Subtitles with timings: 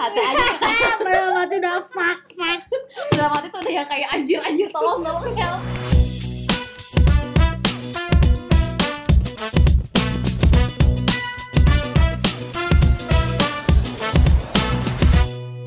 [0.00, 0.46] hati aja.
[1.04, 2.60] Padahal mati udah fuck fuck.
[3.12, 5.60] dalam hati tuh udah yang kayak anjir anjir tolong tolong help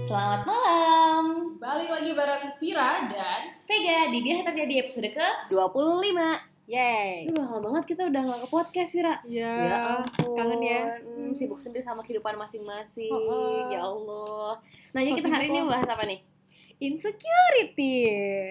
[0.02, 1.58] Selamat malam.
[1.58, 7.28] Balik lagi bareng Vira dan Vega di Biasa Terjadi episode ke 25 Yeay.
[7.28, 10.32] Ini lama banget kita udah gak ke podcast Vira Ya, ampun.
[10.40, 10.82] kangen ya.
[11.04, 13.12] Hmm, sibuk sendiri sama kehidupan masing-masing.
[13.12, 13.68] Oh, oh.
[13.68, 14.64] Ya Allah.
[14.96, 16.24] Nah, jadi So kita hari ini bahas apa nih?
[16.80, 17.96] Insecurity.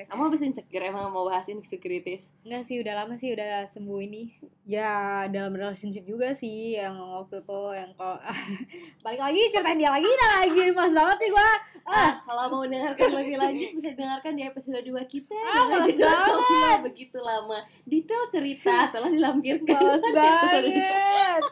[0.08, 2.32] Kamu habis insecure emang mau bahas insecurities?
[2.44, 4.32] Enggak sih, udah lama sih udah sembuh ini.
[4.64, 8.20] Ya, dalam relationship juga sih yang waktu itu yang kok
[9.04, 11.50] balik lagi ceritain dia lagi nah lagi mas banget sih gua.
[11.82, 15.34] Ah, kalau mau dengarkan lebih lanjut bisa dengarkan di episode 2 kita.
[15.34, 16.78] Ah, banget.
[16.86, 17.58] Begitu lama.
[17.82, 19.66] Detail cerita telah dilampirkan.
[19.74, 21.42] Males di episode banget.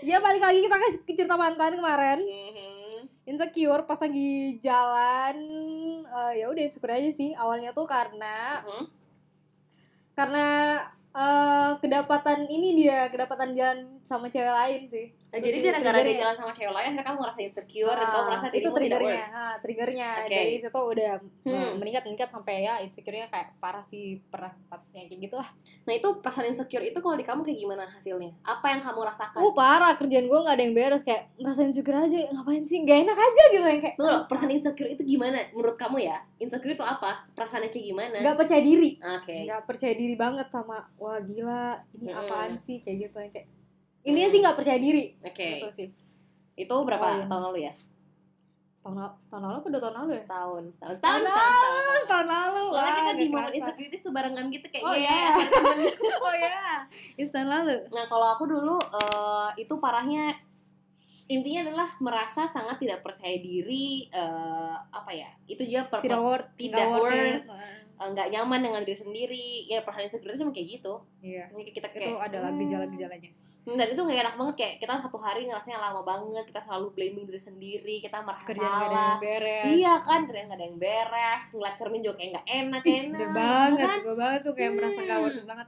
[0.00, 2.18] Ya balik lagi kita ke cerita mantan kemarin.
[2.18, 3.28] Mhm.
[3.28, 5.36] Insecure pas lagi jalan
[6.02, 7.30] eh, ya udah insecure aja sih.
[7.32, 8.84] Awalnya tuh karena Mhm.
[10.12, 10.46] karena
[11.10, 16.36] eh, kedapatan ini dia kedapatan jalan sama cewek lain sih Nah, jadi gara-gara dia jalan
[16.36, 20.28] sama cewek lain kamu ngerasa insecure dan Ah, kamu merasa itu triggernya ah, triggernya Oke.
[20.28, 21.78] dari situ udah Hmm.
[21.78, 25.48] meningkat meningkat sampai ya insecure-nya kayak parah sih pernah sempatnya kayak gitu lah
[25.80, 28.30] Nah, itu perasaan insecure itu kalau di kamu kayak gimana hasilnya?
[28.42, 29.38] Apa yang kamu rasakan?
[29.38, 32.98] uh parah kerjaan gue nggak ada yang beres kayak ngerasa insecure aja ngapain sih nggak
[33.00, 36.18] enak aja gitu yang kayak loh, perasaan insecure itu gimana menurut kamu ya?
[36.36, 37.30] Insecure itu apa?
[37.30, 38.16] Perasaannya kayak gimana?
[38.18, 39.36] nggak percaya diri Oke.
[39.46, 41.64] nggak percaya diri banget sama wah gila
[41.94, 42.18] ini Hmm.
[42.20, 43.48] apaan sih kayak gitu yang kayak
[44.02, 45.46] ini sih nggak percaya diri Oke.
[45.54, 45.88] gitu sih
[46.54, 47.26] Itu berapa Oh, iya.
[47.26, 47.74] tahun lalu ya?
[48.80, 51.76] tahun lalu tahun lalu apa dua tahun lalu ya Setahun, setahun, setahun, Tahun setahun, setahun,
[51.76, 52.04] setahun.
[52.06, 53.56] tahun lalu Soalnya kita di momen kerasa.
[53.58, 55.28] insecurities tuh barengan gitu kayak Oh, "Yeah, iya.
[55.30, 55.78] ada temen."
[56.24, 56.60] oh ya
[57.14, 60.24] itu tahun lalu Nah, kalau aku dulu eh, itu parahnya
[61.30, 65.30] intinya adalah merasa sangat tidak percaya diri eh, apa ya?
[65.46, 67.46] Itu dia per- tidak worth tidak nggak worth.
[67.46, 69.48] eh, nggak nyaman dengan diri sendiri.
[69.64, 70.94] Ya perasaan insecure itu emang kayak gitu.
[71.20, 73.30] iya Ini kita itu kayak adalah "Hmm, gejala-gejalanya
[73.60, 76.96] Hmm, dan itu gak enak banget kayak kita satu hari ngerasanya lama banget kita selalu
[76.96, 80.56] blaming diri sendiri kita merasa kerjaan nggak ada salah yang beres iya kan kerjaan gak
[80.56, 83.98] ada yang beres ngeliat cermin juga kayak gak enak enak banget kan?
[84.00, 85.26] gue banget tuh kayak merasa nggak Hmm.
[85.28, 85.66] worth banget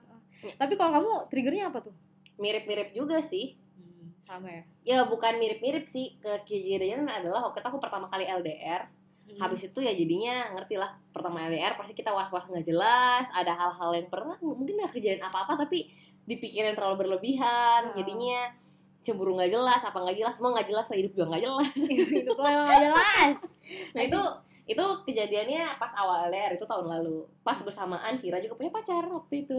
[0.56, 1.94] tapi kalau kamu triggernya apa tuh
[2.34, 3.60] mirip-mirip juga sih
[4.22, 4.62] sama ya?
[4.82, 6.16] Ya bukan mirip-mirip sih.
[6.18, 8.86] Ke kejadiannya adalah waktu itu aku pertama kali LDR
[9.22, 9.38] Hmm.
[9.38, 13.94] habis itu ya jadinya ngerti lah pertama LDR pasti kita was-was nggak jelas ada hal-hal
[13.94, 15.88] yang pernah mungkin gak kejadian apa-apa tapi
[16.26, 17.94] dipikirin terlalu berlebihan Ah.
[17.96, 18.50] jadinya
[19.06, 21.74] cemburu nggak jelas apa nggak jelas semua nggak jelas lah, hidup juga nggak jelas.
[22.18, 23.36] Hidup lo emang gak jelas.
[23.94, 24.20] Nah itu
[24.72, 27.24] itu kejadiannya pas awal LDR itu tahun lalu.
[27.40, 29.56] Pas bersamaan Vira juga punya pacar waktu itu.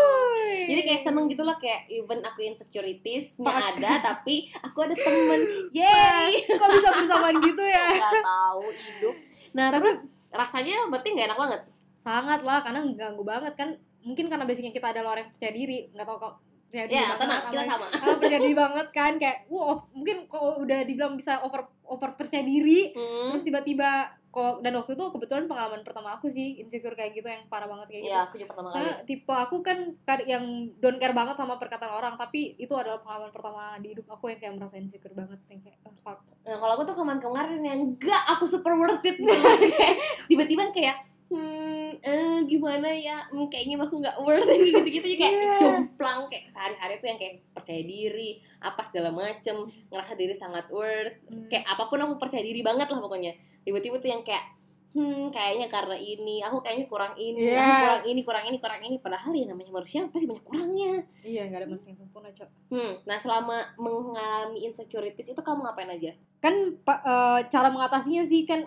[0.68, 3.68] Jadi kayak seneng gitu lah kayak even aku insecuritiesnya Fuck.
[3.76, 5.40] ada tapi aku ada temen.
[5.70, 6.30] Yeay.
[6.58, 9.14] kok bisa bersamaan gitu ya Gak tahu hidup.
[9.52, 9.96] Nah terus
[10.28, 11.60] rasanya berarti nggak enak banget.
[11.98, 15.78] sangat lah karena ganggu banget kan mungkin karena basicnya kita adalah orang yang percaya diri
[15.90, 16.34] nggak tahu kok
[16.64, 17.86] percaya diri Ya tenang kita sama.
[17.90, 22.42] karena percaya diri banget kan kayak wow mungkin kalau udah dibilang bisa over over percaya
[22.42, 23.34] diri Hmm.
[23.34, 24.06] terus tiba-tiba
[24.36, 27.88] kok dan waktu itu kebetulan pengalaman pertama aku sih insecure kayak gitu yang parah banget
[27.88, 28.76] kayak gitu Ya aku juga pertama kali.
[28.76, 29.78] Soalnya tipe aku kan
[30.26, 30.44] yang
[30.76, 34.36] don't care banget sama perkataan orang tapi itu adalah pengalaman pertama di hidup aku yang
[34.36, 38.22] kayak merasa insecure banget yang kayak ah, fuck Nah kalau aku tuh kemarin-kemarin yang enggak
[38.28, 39.24] aku super worth it gitu.
[39.72, 39.96] Kayak
[40.26, 40.96] Tiba-tiba kayak
[41.26, 45.54] hmm eh, gimana ya hmm, kayaknya aku nggak worth it gitu-gitu aja kayak Iya.
[45.58, 48.30] jomplang kayak sehari-hari tuh yang kayak percaya diri
[48.60, 49.56] apa segala macem
[49.90, 51.48] ngerasa diri sangat worth Hmm.
[51.48, 53.34] kayak apa pun aku percaya diri banget lah pokoknya
[53.66, 54.54] tiba-tiba tuh yang kayak
[54.92, 57.80] hmm kayaknya karena ini aku kayaknya kurang ini aku Yes.
[57.82, 58.96] kurang ini kurang ini kurang ini.
[58.96, 60.92] Padahal ya namanya manusia pasti banyak kurangnya.
[61.20, 62.48] Iya nggak ada manusia yang sempurna cok.
[62.70, 66.16] Hmm nah selama mengalami insecurities itu kamu ngapain aja?
[66.38, 68.64] Kan eh, cara mengatasinya sih kan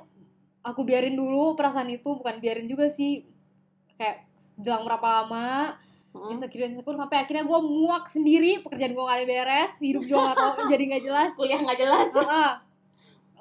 [0.62, 3.26] aku biarin dulu perasaan itu bukan biarin juga sih.
[3.96, 5.80] Kayak jelang berapa lama
[6.10, 6.34] Hmm.
[6.34, 10.34] insecure insecure sampai akhirnya gue muak sendiri pekerjaan gue gak ada beres hidup gue gak
[10.36, 11.30] tau jadi nggak jelas.
[11.38, 12.10] Kuliah nggak jelas.
[12.12, 12.26] Heeh.
[12.26, 12.50] aku,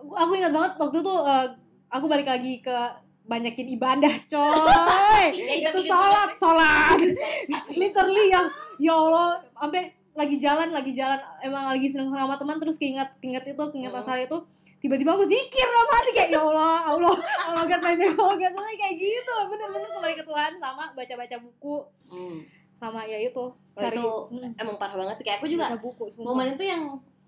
[0.01, 1.47] aku ingat banget waktu itu eh,
[1.89, 2.77] aku balik lagi ke
[3.29, 5.25] banyakin ibadah coy.
[5.37, 6.97] Iya, itu sholat sholat.
[7.69, 8.49] Literally yang
[8.81, 11.21] ya Allah sampai lagi jalan lagi jalan.
[11.45, 14.01] Emang lagi seneng sama teman terus keinget keinget itu keinget Hmm.
[14.01, 14.39] masalah itu.
[14.79, 17.15] Tiba-tiba aku zikir dalam hati kayak ya Allah Allah
[17.51, 19.35] Allah God my name Allah God my name," kayak gitu.
[19.51, 21.77] Bener-bener kembali ke Tuhan sama baca-baca buku.
[22.09, 22.39] Hmm.
[22.79, 23.45] sama ya itu
[23.75, 23.99] cari.
[23.99, 25.25] Itu hmm, emang parah banget sih.
[25.27, 26.31] Kayak aku juga baca buku sumpah.
[26.31, 26.83] momen itu yang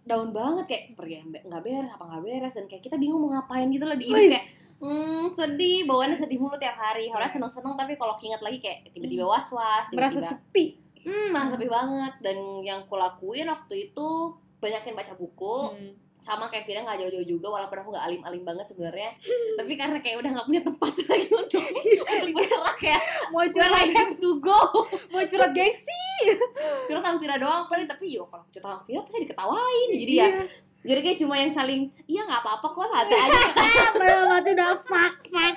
[0.04, 3.68] down banget kayak pergi nggak beres apa nggak beres dan kayak kita bingung mau ngapain
[3.68, 4.46] gitu loh di hidup kayak
[4.80, 7.12] hmm sedih bawaannya sedih mulu tiap hari.
[7.12, 10.64] Orang seneng seneng tapi kalau keinget lagi kayak tiba-tiba was was merasa tiba-tiba sepi.
[11.04, 12.14] Hmm merasa sepi banget.
[12.24, 14.08] Dan yang kulakuin waktu itu
[14.58, 15.56] banyakin baca buku.
[15.76, 15.92] Hmm.
[16.20, 19.10] Sama kayak Vira nggak jauh-jauh juga walaupun aku nggak alim-alim banget sebenarnya.
[19.58, 22.98] Tapi karena kayak udah nggak punya tempat lagi untuk untuk bergerak ya.
[23.28, 23.88] Mau I curhat.
[23.90, 24.60] have to go.
[25.12, 26.04] Mau curhat gengsi.
[26.84, 30.28] Curhat sama Vira doang paling tapi yo kalau curhat sama Vira pasti diketawain jadi ya
[30.80, 30.88] Iya.
[30.88, 33.40] jadi kayak cuma yang saling iya nggak apa-apa kok santai aja.
[33.92, 35.54] Padahal mati udah fuck fuck.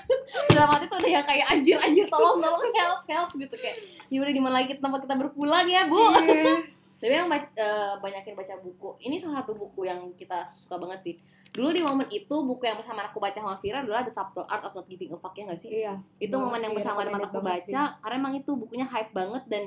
[0.49, 3.79] Dalam hati tuh udah yang kayak anjir anjir tolong tolong help help gitu kayak.
[4.07, 5.95] Ya udah di mana lagi tempat kita berpulang ya bu?
[5.95, 6.72] Iya.
[7.03, 11.15] Tapi yang eh, banyakin baca buku ini salah satu buku yang kita suka banget sih.
[11.51, 14.63] Dulu di momen itu buku yang bersama aku baca sama Vira adalah The Subtle Art
[14.63, 15.83] of Not Giving a Fuck ya nggak sih?
[15.83, 15.99] Iya.
[16.15, 19.63] Itu momen yang sih, bersama dengan aku baca karena emang itu bukunya hype banget dan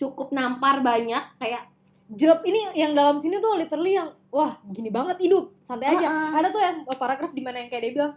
[0.00, 1.68] cukup nampar banyak kayak
[2.08, 5.52] Jerop ini yang dalam sini tuh literally yang wah gini banget hidup.
[5.68, 6.08] Santai aja.
[6.08, 6.40] Ah, ah.
[6.40, 8.12] ada tuh yang paragraf di mana yang kayak dia bilang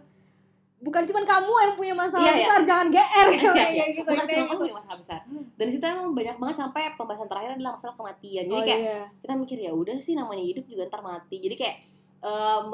[0.82, 2.42] bukan cuma kamu yang punya masalah Iya, iya.
[2.44, 3.84] besar jangan GR Iya, kayak iya.
[3.92, 4.50] gitu bukan cuma gitu.
[4.50, 5.20] kamu yang masalah besar
[5.52, 8.80] dan di situ emang banyak banget sampai pembahasan terakhir adalah masalah kematian jadi Oh, kayak
[8.80, 9.00] iya.
[9.16, 11.76] kita mikir ya udah sih namanya hidup juga ntar mati jadi kayak
[12.20, 12.66] em,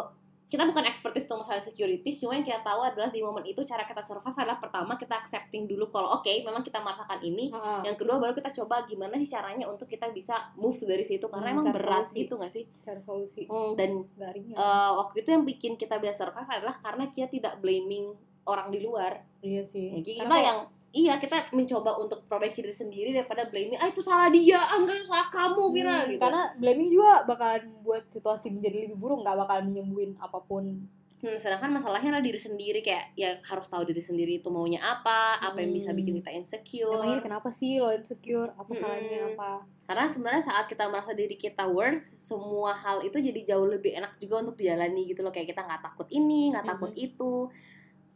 [0.49, 3.85] kita bukan expertise untuk masalah securities cuma yang kita tahu adalah di momen itu cara
[3.85, 7.53] kita survive adalah pertama kita accepting dulu kalau oke memang kita merasakan ini.
[7.53, 11.29] Ah, yang kedua baru kita coba gimana sih caranya untuk kita bisa move dari situ
[11.29, 12.19] karena Hmm, emang berat solusi.
[12.19, 12.65] gitu gak sih?
[12.81, 13.43] Cari solusi.
[13.45, 18.17] Hmm, dan eh, waktu itu yang bikin kita bisa survive adalah karena kita tidak blaming
[18.45, 19.21] orang di luar.
[19.45, 20.01] Iya sih.
[20.01, 20.59] Ya, Karena yang
[20.91, 25.01] iya kita mencoba untuk perbaiki diri sendiri daripada blaming ah itu salah dia ah enggak
[25.01, 26.21] itu salah kamu Vira Hmm, gitu.
[26.21, 30.89] karena blaming juga bakalan buat situasi menjadi lebih buruk nggak bakalan menyembuhin apa pun.
[31.19, 35.43] Hmm, sedangkan masalahnya adalah diri sendiri kayak ya harus tahu diri sendiri itu maunya apa
[35.43, 35.99] apa yang bisa Hmm.
[35.99, 36.95] bikin kita insecure.
[36.95, 38.55] Emang ini kenapa sih lo insecure?
[38.55, 38.79] Apa Mm-mm.
[38.79, 39.51] salahnya apa?
[39.83, 44.15] Karena sebenarnya saat kita merasa diri kita worth semua hal itu jadi jauh lebih enak
[44.17, 45.35] juga untuk dijalani gitu loh.
[45.35, 47.51] Kayak kita nggak takut ini nggak takut itu.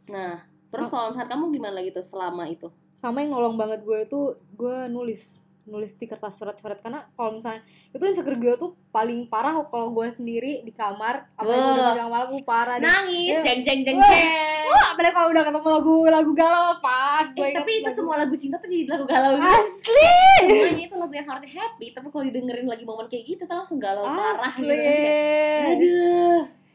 [0.07, 2.67] Nah terus kalau misalnya kamu gimana gitu selama itu?
[2.95, 4.19] Sama yang nolong banget gue itu
[4.51, 5.21] gue nulis
[5.63, 6.75] nulis di kertas coret-coret.
[6.77, 11.45] Karena kalau misalnya itu insecure gue tuh paling parah kalau gue sendiri di kamar apa
[11.45, 13.41] yang udah menjelang malam gue parah nangis Iya.
[13.43, 14.09] jeng jeng jeng Wah.
[14.09, 14.27] jeng
[14.65, 16.99] Wah, apalagi kalau udah ketemu lagu lagu galau apa
[17.31, 19.45] gue eh, tapi itu lagu- semua lagu cinta tuh jadi lagu galau gitu.
[19.47, 20.09] Asli!
[20.41, 23.77] Semuanya itu lagu yang harusnya happy tapi kalau didengerin lagi momen kayak gitu tuh langsung
[23.77, 26.32] galau parah gitu asli kan, aduh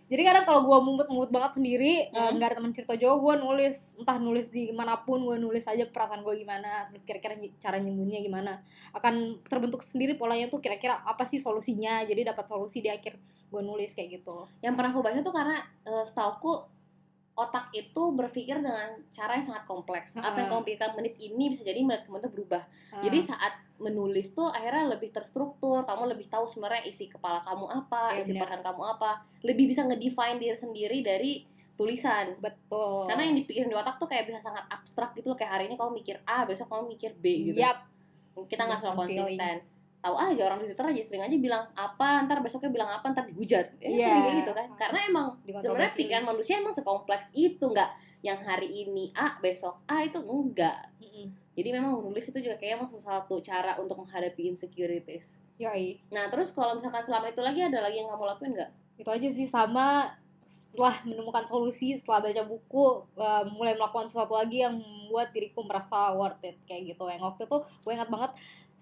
[0.08, 2.40] jadi kadang kalau gue mumet-mumet banget sendiri eh, Hmm.
[2.40, 3.76] nggak ada teman cerita jauh gue nulis.
[4.00, 8.24] Entah nulis di mana pun gue nulis aja perasaan gue gimana terus kira-kira cara nyembuhnya
[8.24, 8.64] gimana.
[8.96, 13.62] Akan terbentuk sendiri polanya tuh kira-kira apa sih solusinya jadi dapat solusi di akhir gue
[13.62, 14.48] nulis kayak gitu.
[14.64, 16.52] Yang pernah aku baca tuh karena eh, setauku
[17.38, 20.18] otak itu berpikir dengan cara yang sangat kompleks.
[20.18, 22.66] Apa yang kamu pikirkan menit ini bisa jadi menit kemudian berubah.
[22.90, 22.98] Ah.
[22.98, 28.18] Jadi saat menulis tuh akhirnya lebih terstruktur, kamu lebih tahu sebenarnya isi kepala kamu apa,
[28.18, 31.32] Iya, isi perasaan kamu apa, lebih bisa ngedefine diri sendiri dari
[31.78, 32.34] tulisan.
[32.42, 35.64] betul Karena yang dipikirin di otak tuh kayak bisa sangat abstrak gitu loh, kayak hari
[35.70, 37.62] ini kamu mikir A, besok kamu mikir B gitu.
[37.62, 37.86] Yap.
[38.50, 39.38] Kita nggak selalu Bukan feeling.
[39.98, 43.26] Tahu aja orang di Twitter aja sering aja bilang apa, ntar besoknya bilang apa, ntar
[43.26, 43.66] dihujat.
[43.82, 44.06] Ya, Iya.
[44.06, 44.66] sering kayak gitu kan.
[44.78, 50.02] Karena emang sebenarnya pikiran manusia emang sekompleks itu nggak yang hari ini A besok A
[50.02, 51.30] itu enggak Mm-mm.
[51.54, 56.02] jadi memang menulis itu juga kayak emang salah satu cara untuk menghadapi insecurities Yoi.
[56.10, 59.28] nah terus kalau misalkan selama itu lagi ada lagi yang kamu lakuin nggak itu aja
[59.30, 60.10] sih sama
[60.50, 66.10] setelah menemukan solusi setelah baca buku eh, mulai melakukan sesuatu lagi yang membuat diriku merasa
[66.10, 68.34] worth it kayak gitu yang waktu itu gue ingat banget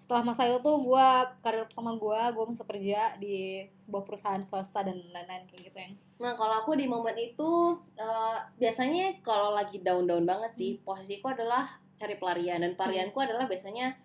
[0.07, 1.07] setelah masa itu tuh gue
[1.43, 5.93] karir pertama gue gue masuk kerja di sebuah perusahaan swasta dan lain-lain kayak gitu yang
[6.15, 10.87] nah kalau aku di momen itu eh, biasanya kalau lagi down-down banget sih Hmm.
[10.87, 11.67] posisiku adalah
[11.99, 13.99] cari pelarian dan pelarianku adalah biasanya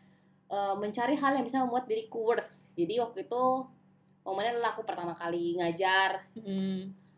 [0.51, 2.51] eh, mencari hal yang bisa membuat diriku worth.
[2.75, 3.43] Jadi waktu itu
[4.27, 6.19] momennya adalah aku pertama kali ngajar.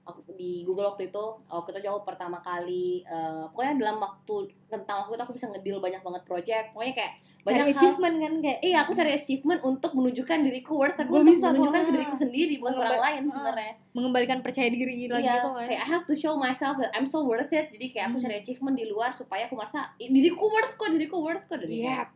[0.05, 5.09] Aku di Google waktu itu waktu itu jauh pertama kali eh, pokoknya dalam waktu tentang
[5.09, 6.67] waktu itu aku bisa ngedil banyak banget project.
[6.77, 10.73] Pokoknya kayak banyak cari hal achievement kan kayak iya aku cari achievement untuk menunjukkan diriku
[10.75, 13.31] worth tapi untuk bisa menunjukkan ke diriku sendiri bukan orang lain Ah.
[13.31, 16.91] sebenarnya mengembalikan percaya diri lagi iya gitu kan kayak I have to show myself that
[16.91, 18.25] I'm so worth it jadi kayak aku Hmm.
[18.25, 21.81] cari achievement di luar supaya aku merasa "Ih, diriku worth kok diriku worth kok dari
[21.81, 22.09] Iya.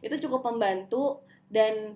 [0.00, 1.94] itu cukup membantu dan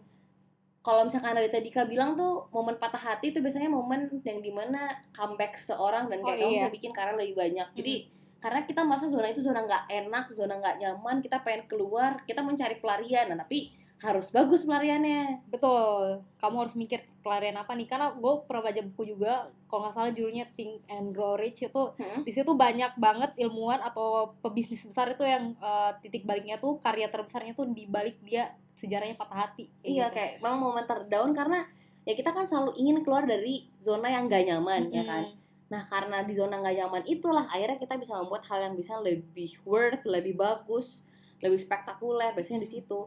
[0.81, 4.49] kalau misalkan ada tadi Dika bilang tuh momen patah hati itu biasanya momen yang di
[4.49, 6.61] mana comeback seorang dan kayak Oh, kamu iya.
[6.63, 7.95] bisa bikin karya lebih banyak jadi
[8.41, 12.41] karena kita merasa zona itu zona nggak enak zona nggak nyaman kita pengen keluar kita
[12.41, 17.85] mencari pelarian nah, tapi harus bagus pelariannya Betul, kamu harus mikir pelarian apa nih?
[17.85, 21.83] Karena gue pernah baca buku juga, kalau nggak salah judulnya Think and Grow Rich itu
[22.01, 22.25] Hmm.
[22.25, 27.13] di situ banyak banget ilmuwan atau pebisnis besar itu yang eh, titik baliknya tuh karya
[27.13, 29.69] terbesarnya tuh di balik dia sejarahnya patah hati.
[29.85, 30.17] iya gitu.
[30.17, 31.69] kayak memang momen terdown karena
[32.09, 35.29] ya kita kan selalu ingin keluar dari zona yang nggak nyaman ya kan.
[35.71, 39.55] Nah, karena di zona nggak nyaman itulah akhirnya kita bisa membuat hal yang bisa lebih
[39.63, 41.07] worth, lebih bagus,
[41.39, 42.35] lebih spektakuler.
[42.35, 43.07] Biasanya di situ.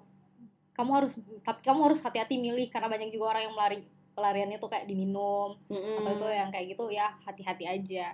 [0.73, 1.13] Kamu harus,
[1.45, 3.79] tapi kamu harus hati-hati milih karena banyak juga orang yang melari
[4.13, 6.01] pelariannya tuh kayak diminum Mm-mm.
[6.01, 8.13] atau itu yang kayak gitu ya hati-hati aja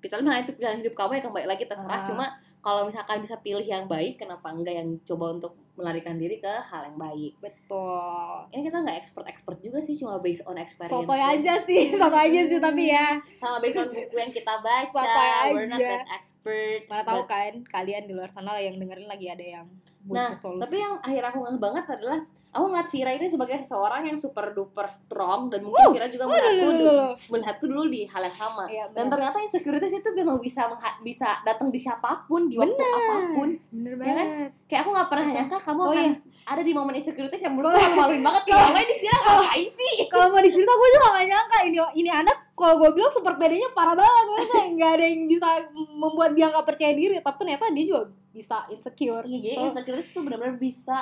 [0.00, 2.04] kecuali misalnya itu pilihan hidup kamu ya kembali lagi terserah Ah.
[2.04, 2.26] cuma
[2.64, 6.86] kalau misalkan bisa pilih yang baik kenapa enggak yang coba untuk melarikan diri ke hal
[6.86, 7.34] yang baik.
[7.38, 8.46] Betul.
[8.48, 12.22] Ini kita nggak expert expert juga sih cuma based on experience sotoy aja sih sotoy
[12.24, 13.18] aja sih tapi ya.
[13.36, 14.94] Sama based on buku yang kita baca.
[14.94, 15.90] Sotoy we're not aja.
[15.92, 19.66] that expert mana tahu but- kan kalian di luar sana yang dengerin lagi ada yang
[20.04, 20.62] Nah, butuh solusi.
[20.62, 22.20] tapi yang akhir aku ngeh banget adalah
[22.54, 26.54] aku ngeliat Vira ini sebagai seseorang yang super duper strong dan mungkin Vira juga melihatku
[26.64, 28.64] Waduh, dulu, melihatku dulu di hal yang sama.
[28.64, 30.70] Iya, Dan ternyata insecurities itu memang bisa
[31.00, 32.94] bisa datang di siapa pun di waktu Benar.
[32.96, 33.48] apa pun.
[33.68, 34.06] bener Ya kan?
[34.24, 34.26] banget
[34.64, 36.12] Kayak aku nggak pernah nyangka kamu Oh, akan iya.
[36.44, 38.42] ada di momen insecurities yang menurutku malu-maluin banget.
[38.44, 39.94] Kayak ngapain di Vira ngapain sih?
[40.06, 43.66] kalau mau dicerita gue juga gak nyangka ini ini anak kalau gue bilang super pedenya
[43.70, 44.14] parah banget
[44.48, 45.48] kayak nggak ada yang bisa
[45.90, 50.08] membuat dia nggak percaya diri tapi ternyata dia juga bisa insecure Iya, jadi So, insecurities
[50.08, 50.96] itu benar-benar bisa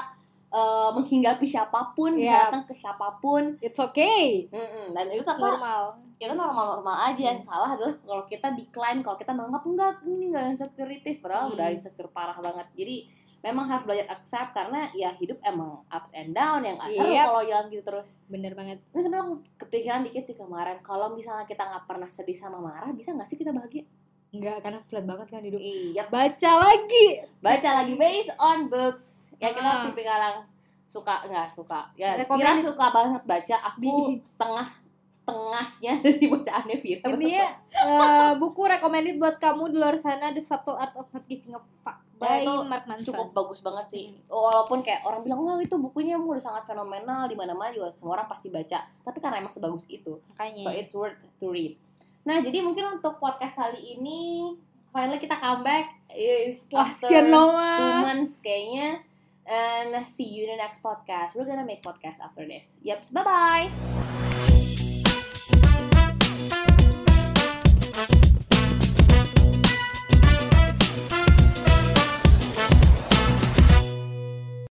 [0.52, 2.40] eh, menghinggapi siapa pun, bisa Iya.
[2.47, 3.56] datang ke siapa pun.
[3.59, 4.92] it's okay Mm-mm.
[4.92, 5.40] Dan itu apa?
[5.40, 5.82] normal
[6.14, 10.44] itu normal-normal aja yang salah adalah kalau kita decline kalau kita menganggap enggak ini enggak
[10.50, 11.54] insecurities padahal Hmm.
[11.56, 12.97] udah insecure parah banget jadi
[13.42, 17.26] memang harus belajar accept karena ya hidup emang ups and down yang seru Yep.
[17.26, 21.42] kalau jalan gitu terus bener banget ini sampai aku kepikiran dikit sih kemarin kalau misalnya
[21.42, 23.82] kita nggak pernah sedih sama marah bisa nggak sih kita bahagia
[24.30, 27.06] Enggak, karena flat banget kan hidup iya baca lagi
[27.38, 29.82] baca lagi based on books ya kita Ah.
[29.84, 30.38] tipikal yang
[30.87, 31.80] suka nggak suka.
[31.94, 32.14] Ya.
[32.22, 33.56] Vira suka banget baca.
[33.66, 33.82] Aku
[34.22, 34.68] setengah
[35.12, 37.04] setengahnya dari bacaannya Vira.
[37.08, 41.52] Intinya eh, buku recommended buat kamu di luar sana The Subtle Art of Not Giving
[41.52, 43.06] a Fuck by Ya, itu Mark Manson.
[43.08, 44.04] cukup bagus banget sih.
[44.26, 48.14] Walaupun kayak orang bilang wah itu bukunya udah sangat fenomenal di mana mana juga semua
[48.16, 48.78] orang pasti baca.
[48.82, 50.18] Tapi karena emang sebagus itu.
[50.28, 50.62] Makanya.
[50.62, 51.75] So it's worth to read.
[52.22, 54.54] Nah jadi mungkin untuk podcast kali ini
[54.90, 59.02] finally kita comeback is Wah, after two months kayaknya
[59.46, 61.34] and see you in the next podcast.
[61.34, 62.75] We're gonna make podcast after this.
[62.82, 64.01] Yep bye bye